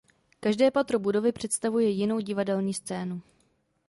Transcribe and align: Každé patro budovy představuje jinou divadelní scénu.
Každé 0.39 0.71
patro 0.71 0.99
budovy 0.99 1.31
představuje 1.31 1.89
jinou 1.89 2.19
divadelní 2.19 2.73
scénu. 2.73 3.21